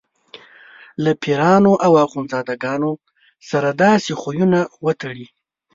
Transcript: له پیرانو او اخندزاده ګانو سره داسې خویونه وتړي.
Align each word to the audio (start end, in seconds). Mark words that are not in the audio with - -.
له 1.03 1.11
پیرانو 1.21 1.73
او 1.85 1.91
اخندزاده 2.05 2.55
ګانو 2.63 2.91
سره 3.49 3.69
داسې 3.83 4.11
خویونه 4.21 4.59
وتړي. 4.85 5.25